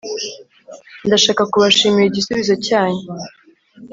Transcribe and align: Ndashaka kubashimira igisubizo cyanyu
Ndashaka 1.07 1.43
kubashimira 1.51 2.05
igisubizo 2.07 2.53
cyanyu 2.65 3.05